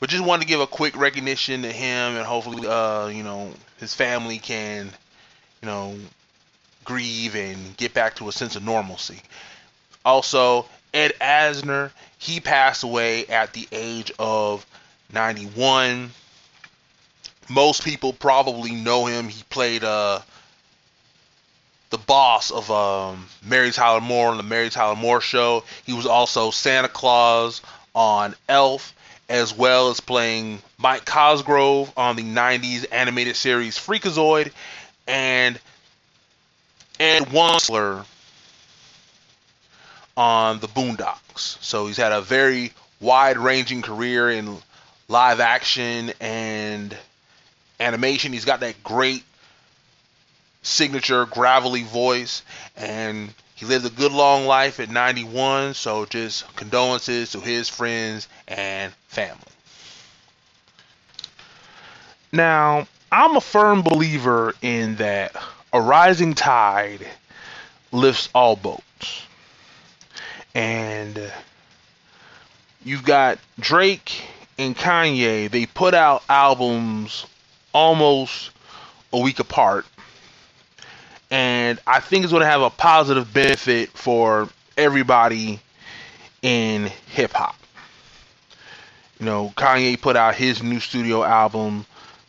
but 0.00 0.10
just 0.10 0.24
wanted 0.24 0.42
to 0.42 0.48
give 0.48 0.60
a 0.60 0.66
quick 0.66 0.96
recognition 0.96 1.62
to 1.62 1.72
him, 1.72 2.16
and 2.16 2.26
hopefully, 2.26 2.66
uh, 2.66 3.06
you 3.08 3.22
know, 3.22 3.52
his 3.78 3.94
family 3.94 4.38
can, 4.38 4.90
you 5.62 5.66
know, 5.66 5.96
grieve 6.84 7.34
and 7.34 7.76
get 7.76 7.94
back 7.94 8.16
to 8.16 8.28
a 8.28 8.32
sense 8.32 8.56
of 8.56 8.64
normalcy. 8.64 9.20
Also, 10.04 10.66
Ed 10.96 11.12
Asner, 11.20 11.90
he 12.18 12.40
passed 12.40 12.82
away 12.82 13.26
at 13.26 13.52
the 13.52 13.68
age 13.70 14.10
of 14.18 14.66
91 15.12 16.10
most 17.48 17.84
people 17.84 18.12
probably 18.12 18.72
know 18.72 19.06
him. 19.06 19.28
He 19.28 19.42
played 19.44 19.84
uh, 19.84 20.20
the 21.90 21.98
boss 21.98 22.50
of 22.50 22.70
um, 22.70 23.26
Mary 23.44 23.70
Tyler 23.70 24.00
Moore 24.00 24.30
on 24.30 24.36
the 24.36 24.42
Mary 24.42 24.70
Tyler 24.70 24.96
Moore 24.96 25.20
Show. 25.20 25.64
He 25.84 25.92
was 25.92 26.06
also 26.06 26.50
Santa 26.50 26.88
Claus 26.88 27.62
on 27.94 28.34
Elf, 28.48 28.94
as 29.28 29.54
well 29.54 29.90
as 29.90 30.00
playing 30.00 30.60
Mike 30.78 31.04
Cosgrove 31.04 31.92
on 31.96 32.16
the 32.16 32.22
90s 32.22 32.86
animated 32.90 33.36
series 33.36 33.78
Freakazoid, 33.78 34.52
and 35.06 35.58
and 36.98 37.26
Wuncler 37.26 38.06
on 40.16 40.60
the 40.60 40.68
Boondocks. 40.68 41.58
So 41.60 41.86
he's 41.86 41.96
had 41.96 42.12
a 42.12 42.20
very 42.20 42.72
wide-ranging 43.00 43.82
career 43.82 44.30
in 44.30 44.56
live 45.08 45.40
action 45.40 46.12
and 46.20 46.96
animation. 47.78 48.32
He's 48.32 48.44
got 48.44 48.60
that 48.60 48.82
great 48.82 49.22
signature 50.62 51.26
gravelly 51.26 51.84
voice, 51.84 52.42
and 52.76 53.32
he 53.54 53.66
lived 53.66 53.86
a 53.86 53.90
good 53.90 54.12
long 54.12 54.46
life 54.46 54.80
at 54.80 54.90
91. 54.90 55.74
So 55.74 56.06
just 56.06 56.54
condolences 56.56 57.32
to 57.32 57.40
his 57.40 57.68
friends 57.68 58.28
and 58.48 58.92
family. 59.08 59.40
Now, 62.32 62.86
I'm 63.12 63.36
a 63.36 63.40
firm 63.40 63.82
believer 63.82 64.54
in 64.60 64.96
that 64.96 65.36
a 65.72 65.80
rising 65.80 66.34
tide 66.34 67.06
lifts 67.92 68.28
all 68.34 68.56
boats. 68.56 69.22
And 70.56 71.30
you've 72.82 73.04
got 73.04 73.38
Drake 73.60 74.22
and 74.56 74.74
Kanye, 74.74 75.50
they 75.50 75.66
put 75.66 75.92
out 75.92 76.22
albums 76.30 77.26
almost 77.74 78.52
a 79.12 79.20
week 79.20 79.38
apart. 79.38 79.84
And 81.30 81.78
I 81.86 82.00
think 82.00 82.24
it's 82.24 82.32
going 82.32 82.40
to 82.40 82.46
have 82.46 82.62
a 82.62 82.70
positive 82.70 83.34
benefit 83.34 83.90
for 83.90 84.48
everybody 84.78 85.60
in 86.40 86.90
hip 87.08 87.32
hop. 87.34 87.56
You 89.20 89.26
know, 89.26 89.52
Kanye 89.58 90.00
put 90.00 90.16
out 90.16 90.36
his 90.36 90.62
new 90.62 90.80
studio 90.80 91.22
album, 91.22 91.84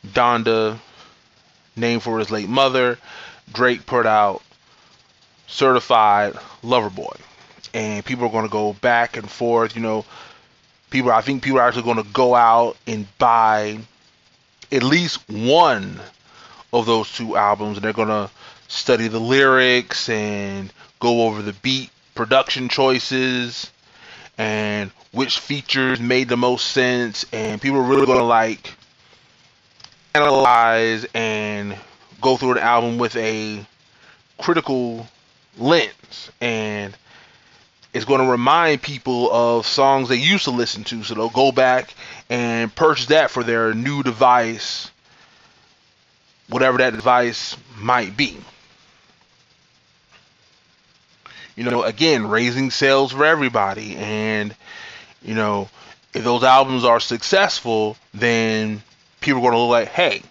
Donda, 0.06 0.78
named 1.78 2.04
for 2.04 2.20
his 2.20 2.30
late 2.30 2.50
mother. 2.50 3.00
Drake 3.54 3.86
put 3.86 4.06
out 4.06 4.42
Certified 5.48 6.38
Lover 6.62 6.90
Boy. 6.90 7.16
And 7.74 8.04
people 8.06 8.26
are 8.26 8.32
going 8.32 8.46
to 8.46 8.52
go 8.52 8.74
back 8.74 9.18
and 9.18 9.30
forth. 9.30 9.76
You 9.76 9.82
know, 9.82 10.06
people, 10.90 11.12
I 11.12 11.22
think 11.22 11.44
people 11.44 11.60
are 11.60 11.68
actually 11.68 11.84
going 11.84 12.04
to 12.04 12.12
go 12.12 12.36
out 12.36 12.78
and 12.88 13.08
buy 13.18 13.80
at 14.72 14.84
least 14.84 15.28
one 15.30 16.00
of 16.74 16.86
those 16.86 17.12
two 17.14 17.38
albums 17.38 17.78
and 17.78 17.84
they're 17.86 17.94
going 17.94 18.08
to 18.10 18.30
study 18.68 19.08
the 19.08 19.20
lyrics 19.20 20.10
and 20.10 20.72
go 21.00 21.26
over 21.28 21.42
the 21.42 21.54
beat 21.54 21.90
production 22.16 22.68
choices 22.68 23.72
and 24.38 24.92
which 25.12 25.40
features 25.40 26.00
made 26.00 26.28
the 26.28 26.38
most 26.38 26.66
sense 26.66 27.26
and 27.32 27.62
people 27.62 27.80
are 27.80 27.84
really 27.84 28.06
going 28.06 28.20
to 28.20 28.26
like 28.26 28.74
analyze 30.14 31.06
and 31.14 31.76
go 32.22 32.36
through 32.36 32.56
the 32.56 32.62
album 32.64 32.98
with 32.98 33.16
a 33.16 33.66
critical 34.38 35.08
lens 35.58 36.32
and 36.42 36.96
it's 37.98 38.06
going 38.06 38.22
to 38.22 38.30
remind 38.30 38.84
people 38.84 39.32
of 39.32 39.66
songs 39.66 40.08
they 40.08 40.18
used 40.18 40.44
to 40.44 40.52
listen 40.52 40.84
to. 40.84 41.04
So 41.04 41.16
they'll 41.16 41.30
go 41.30 41.52
back 41.52 41.96
and 42.30 42.74
purchase 42.74 43.08
that 43.08 43.32
for 43.32 43.44
their 43.44 43.74
new 43.74 44.04
device, 44.04 44.92
whatever 46.48 46.78
that 46.78 46.94
device 46.94 47.58
might 47.76 48.16
be. 48.16 48.38
You 51.56 51.64
know, 51.64 51.82
again, 51.82 52.28
raising 52.28 52.70
sales 52.70 53.14
for 53.14 53.26
everybody. 53.26 53.96
And, 53.96 54.56
you 55.24 55.34
know, 55.34 55.68
if 56.14 56.24
those 56.24 56.44
albums 56.44 56.86
are 56.86 57.00
successful, 57.00 57.98
then 58.14 58.84
people 59.22 59.40
are 59.40 59.42
going 59.42 59.54
to 59.54 59.60
look 59.60 59.72
like, 59.72 59.88
hey, 59.88 60.22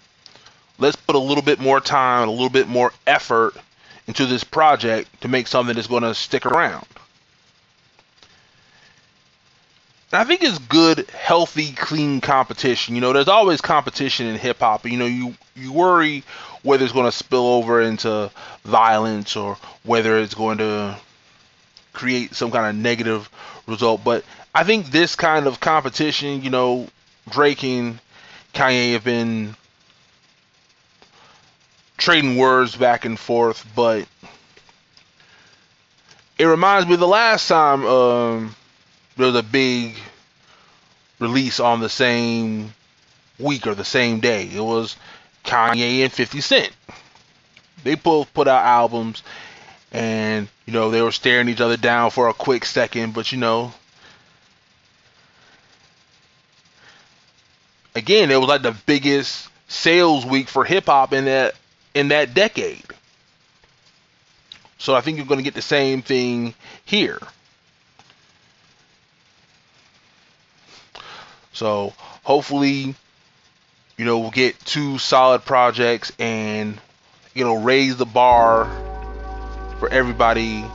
let's 0.78 0.94
put 0.94 1.16
a 1.16 1.18
little 1.18 1.42
bit 1.42 1.58
more 1.58 1.80
time, 1.80 2.28
a 2.28 2.30
little 2.30 2.48
bit 2.48 2.68
more 2.68 2.92
effort 3.08 3.56
into 4.06 4.24
this 4.24 4.44
project 4.44 5.22
to 5.22 5.26
make 5.26 5.48
something 5.48 5.74
that's 5.74 5.88
going 5.88 6.04
to 6.04 6.14
stick 6.14 6.46
around. 6.46 6.86
I 10.12 10.24
think 10.24 10.42
it's 10.42 10.58
good, 10.58 11.10
healthy, 11.10 11.72
clean 11.72 12.20
competition. 12.20 12.94
You 12.94 13.00
know, 13.00 13.12
there's 13.12 13.28
always 13.28 13.60
competition 13.60 14.26
in 14.26 14.36
hip 14.36 14.60
hop. 14.60 14.86
You 14.86 14.98
know, 14.98 15.06
you 15.06 15.34
you 15.56 15.72
worry 15.72 16.22
whether 16.62 16.84
it's 16.84 16.92
going 16.92 17.06
to 17.06 17.12
spill 17.12 17.46
over 17.46 17.80
into 17.80 18.30
violence 18.64 19.36
or 19.36 19.56
whether 19.82 20.18
it's 20.18 20.34
going 20.34 20.58
to 20.58 20.96
create 21.92 22.34
some 22.34 22.50
kind 22.50 22.66
of 22.66 22.80
negative 22.80 23.28
result. 23.66 24.04
But 24.04 24.24
I 24.54 24.64
think 24.64 24.86
this 24.86 25.16
kind 25.16 25.46
of 25.46 25.60
competition, 25.60 26.42
you 26.42 26.50
know, 26.50 26.88
Drake 27.28 27.64
and 27.64 27.98
Kanye 28.54 28.92
have 28.92 29.04
been 29.04 29.56
trading 31.96 32.36
words 32.36 32.76
back 32.76 33.04
and 33.04 33.18
forth, 33.18 33.66
but 33.74 34.06
it 36.38 36.44
reminds 36.44 36.88
me 36.88 36.96
the 36.96 37.06
last 37.06 37.48
time 37.48 37.84
um, 37.86 38.56
there 39.16 39.26
was 39.26 39.36
a 39.36 39.42
big 39.42 39.96
release 41.18 41.60
on 41.60 41.80
the 41.80 41.88
same 41.88 42.72
week 43.38 43.66
or 43.66 43.74
the 43.74 43.84
same 43.84 44.20
day. 44.20 44.48
It 44.52 44.60
was 44.60 44.96
Kanye 45.44 46.02
and 46.02 46.12
50 46.12 46.40
Cent. 46.40 46.72
They 47.84 47.94
both 47.94 48.32
put 48.34 48.48
out 48.48 48.64
albums 48.64 49.22
and, 49.92 50.48
you 50.66 50.72
know, 50.72 50.90
they 50.90 51.02
were 51.02 51.12
staring 51.12 51.48
each 51.48 51.60
other 51.60 51.76
down 51.76 52.10
for 52.10 52.28
a 52.28 52.34
quick 52.34 52.64
second, 52.64 53.14
but, 53.14 53.32
you 53.32 53.38
know, 53.38 53.72
again, 57.94 58.30
it 58.30 58.38
was 58.38 58.48
like 58.48 58.62
the 58.62 58.76
biggest 58.86 59.48
sales 59.68 60.24
week 60.24 60.48
for 60.48 60.64
hip 60.64 60.86
hop 60.86 61.12
in 61.12 61.24
that 61.24 61.54
in 61.94 62.08
that 62.08 62.34
decade. 62.34 62.84
So 64.78 64.94
I 64.94 65.00
think 65.00 65.16
you're 65.16 65.26
going 65.26 65.38
to 65.38 65.44
get 65.44 65.54
the 65.54 65.62
same 65.62 66.02
thing 66.02 66.54
here. 66.84 67.18
So 71.56 71.94
hopefully, 72.22 72.94
you 73.96 74.04
know, 74.04 74.18
we'll 74.18 74.30
get 74.30 74.60
two 74.60 74.98
solid 74.98 75.42
projects 75.46 76.12
and 76.18 76.78
you 77.34 77.44
know 77.44 77.54
raise 77.54 77.96
the 77.96 78.04
bar 78.04 78.66
for 79.78 79.88
everybody 79.88 80.66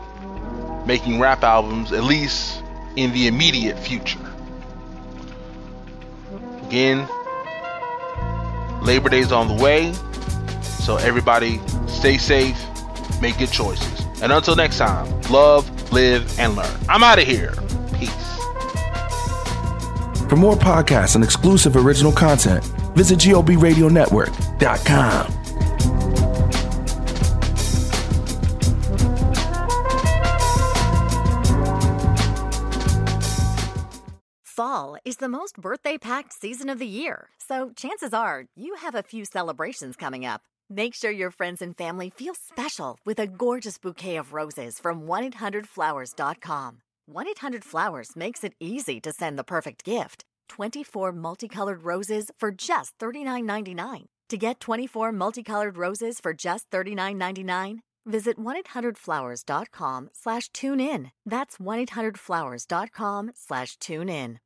making 0.88 1.20
rap 1.20 1.44
albums, 1.44 1.92
at 1.92 2.04
least 2.04 2.64
in 2.96 3.14
the 3.14 3.28
immediate 3.28 3.78
future. 3.78 4.18
Again, 6.66 7.08
Labor 8.82 9.10
Day's 9.10 9.32
on 9.32 9.56
the 9.56 9.62
way, 9.62 9.94
so 10.64 10.98
everybody 10.98 11.62
stay 11.86 12.18
safe, 12.18 12.60
make 13.22 13.38
good 13.38 13.52
choices. 13.52 14.04
And 14.24 14.32
until 14.32 14.56
next 14.56 14.80
time, 14.80 15.22
love, 15.30 15.94
live, 15.94 16.40
and 16.40 16.56
learn. 16.56 16.76
I'm 16.90 17.04
out 17.04 17.20
of 17.20 17.28
here. 17.28 17.54
For 20.32 20.38
more 20.38 20.56
podcasts 20.56 21.16
and 21.16 21.24
exclusive 21.26 21.76
original 21.76 22.14
content, 22.14 22.64
visit 22.96 23.20
GOBRadioNetwork.com. 23.20 25.34
Fall 34.46 34.96
is 35.04 35.18
the 35.18 35.28
most 35.28 35.58
birthday 35.58 35.98
packed 35.98 36.32
season 36.32 36.70
of 36.70 36.80
the 36.80 36.88
year, 36.88 37.28
so 37.38 37.72
chances 37.76 38.14
are 38.14 38.46
you 38.56 38.76
have 38.76 38.96
a 38.96 39.04
few 39.04 39.26
celebrations 39.26 39.98
coming 39.98 40.26
up. 40.26 40.44
Make 40.70 40.96
sure 40.96 41.12
your 41.12 41.32
friends 41.32 41.62
and 41.62 41.76
family 41.76 42.10
feel 42.10 42.36
special 42.36 42.98
with 43.04 43.20
a 43.20 43.28
gorgeous 43.28 43.78
bouquet 43.78 44.16
of 44.16 44.32
roses 44.32 44.80
from 44.80 45.08
1-800-Flowers.com. 47.14 48.12
1-800-Flowers 48.12 48.16
makes 48.16 48.44
it 48.44 48.54
easy 48.60 49.00
to 49.02 49.12
send 49.12 49.38
the 49.38 49.44
perfect 49.44 49.84
gift. 49.84 50.24
24 50.50 51.12
multicolored 51.12 51.84
roses 51.84 52.32
for 52.38 52.52
just 52.52 52.98
$39.99. 53.00 54.06
To 54.30 54.38
get 54.38 54.60
24 54.60 55.12
multicolored 55.12 55.78
roses 55.78 56.20
for 56.20 56.34
just 56.34 56.70
$39.99, 56.72 57.80
visit 58.06 58.38
1-800-Flowers.com 58.38 60.10
slash 60.14 60.50
tune 60.50 60.80
in. 60.80 61.12
That's 61.26 61.58
1-800-Flowers.com 61.58 63.32
slash 63.36 63.78
tune 63.78 64.10
in. 64.10 64.40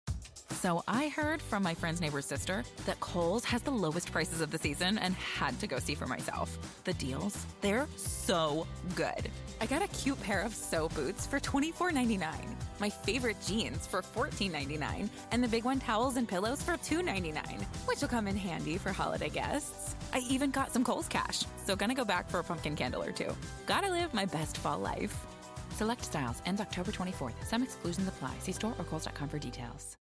So 0.49 0.83
I 0.87 1.09
heard 1.09 1.41
from 1.41 1.63
my 1.63 1.73
friend's 1.73 2.01
neighbor's 2.01 2.25
sister 2.25 2.63
that 2.85 2.99
Kohl's 2.99 3.45
has 3.45 3.61
the 3.61 3.71
lowest 3.71 4.11
prices 4.11 4.41
of 4.41 4.51
the 4.51 4.57
season 4.57 4.97
and 4.97 5.15
had 5.15 5.59
to 5.59 5.67
go 5.67 5.79
see 5.79 5.95
for 5.95 6.07
myself. 6.07 6.57
The 6.83 6.93
deals, 6.93 7.45
they're 7.61 7.87
so 7.95 8.67
good. 8.95 9.29
I 9.61 9.65
got 9.65 9.83
a 9.83 9.87
cute 9.89 10.21
pair 10.21 10.41
of 10.41 10.53
SO 10.53 10.89
boots 10.89 11.25
for 11.25 11.39
$24.99, 11.39 12.33
my 12.79 12.89
favorite 12.89 13.37
jeans 13.45 13.87
for 13.87 14.01
$14.99, 14.01 15.09
and 15.31 15.43
the 15.43 15.47
Big 15.47 15.65
One 15.65 15.79
towels 15.79 16.17
and 16.17 16.27
pillows 16.27 16.61
for 16.61 16.73
$2.99, 16.73 17.63
which 17.85 18.01
will 18.01 18.07
come 18.07 18.27
in 18.27 18.35
handy 18.35 18.77
for 18.77 18.91
holiday 18.91 19.29
guests. 19.29 19.95
I 20.13 20.19
even 20.29 20.51
got 20.51 20.73
some 20.73 20.83
Kohl's 20.83 21.07
cash, 21.07 21.43
so 21.65 21.75
gonna 21.75 21.95
go 21.95 22.05
back 22.05 22.29
for 22.29 22.39
a 22.39 22.43
pumpkin 22.43 22.75
candle 22.75 23.03
or 23.03 23.11
two. 23.11 23.35
Gotta 23.65 23.89
live 23.89 24.13
my 24.13 24.25
best 24.25 24.57
fall 24.57 24.79
life. 24.79 25.25
Select 25.71 26.05
styles 26.05 26.41
ends 26.45 26.61
October 26.61 26.91
24th. 26.91 27.33
Some 27.45 27.63
exclusions 27.63 28.07
apply. 28.07 28.33
See 28.39 28.53
store 28.53 28.73
or 28.77 28.85
Kohl's.com 28.85 29.29
for 29.29 29.39
details. 29.39 29.97